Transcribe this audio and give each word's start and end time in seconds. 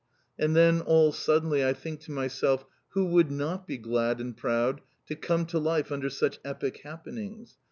And 0.39 0.55
then, 0.55 0.81
all 0.81 1.11
suddenly, 1.11 1.63
I 1.63 1.73
think 1.73 1.99
to 2.05 2.11
myself, 2.11 2.65
who 2.93 3.05
would 3.05 3.29
not 3.29 3.67
be 3.67 3.77
glad 3.77 4.19
and 4.19 4.35
proud 4.35 4.81
to 5.05 5.15
come 5.15 5.45
to 5.45 5.59
life 5.59 5.91
under 5.91 6.09
such 6.09 6.39
Epic 6.43 6.81
Happenings. 6.83 7.59